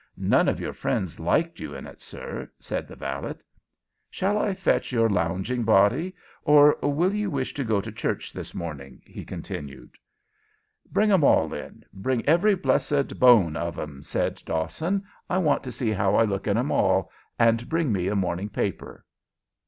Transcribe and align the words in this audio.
None 0.17 0.49
of 0.49 0.59
your 0.59 0.73
friends 0.73 1.19
liked 1.19 1.59
you 1.59 1.75
in 1.75 1.85
it, 1.85 2.01
sir," 2.01 2.49
said 2.59 2.87
the 2.87 2.95
valet. 2.95 3.35
"Shall 4.09 4.39
I 4.39 4.55
fetch 4.55 4.91
your 4.91 5.07
lounging 5.07 5.61
body, 5.63 6.15
or 6.43 6.75
will 6.81 7.13
you 7.13 7.29
wish 7.29 7.53
to 7.53 7.63
go 7.63 7.79
to 7.79 7.91
church 7.91 8.33
this 8.33 8.55
morning?" 8.55 9.03
he 9.05 9.23
continued. 9.23 9.91
"Bring 10.91 11.11
'em 11.11 11.23
all 11.23 11.53
in; 11.53 11.85
bring 11.93 12.25
every 12.25 12.55
blessed 12.55 13.19
bone 13.19 13.55
of 13.55 13.77
'em," 13.77 14.01
said 14.01 14.41
Dawson. 14.43 15.03
"I 15.29 15.37
want 15.37 15.61
to 15.65 15.71
see 15.71 15.91
how 15.91 16.15
I 16.15 16.23
look 16.23 16.47
in 16.47 16.57
'em 16.57 16.71
all; 16.71 17.11
and 17.37 17.69
bring 17.69 17.91
me 17.91 18.07
a 18.07 18.15
morning 18.15 18.49
paper." 18.49 19.05